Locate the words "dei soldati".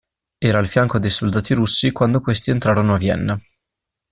0.97-1.53